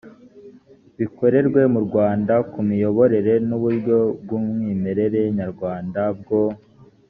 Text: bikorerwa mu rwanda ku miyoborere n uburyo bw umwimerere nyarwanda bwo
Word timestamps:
bikorerwa 0.97 1.61
mu 1.73 1.79
rwanda 1.87 2.33
ku 2.51 2.59
miyoborere 2.69 3.33
n 3.47 3.49
uburyo 3.57 3.97
bw 4.21 4.29
umwimerere 4.39 5.21
nyarwanda 5.37 6.01
bwo 6.19 6.41